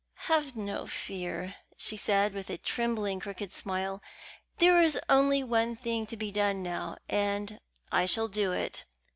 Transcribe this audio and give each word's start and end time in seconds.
"Have 0.25 0.55
no 0.55 0.87
fear," 0.87 1.57
she 1.77 1.95
said, 1.95 2.33
with 2.33 2.49
a 2.49 2.57
trembling, 2.57 3.19
crooked 3.19 3.51
smile; 3.51 4.01
"there 4.57 4.81
is 4.81 4.99
only 5.09 5.43
one 5.43 5.75
thing 5.75 6.07
to 6.07 6.17
be 6.17 6.31
done 6.31 6.63
now, 6.63 6.97
and 7.07 7.59
I 7.91 8.07
shall 8.07 8.27
do 8.27 8.51
it. 8.51 8.83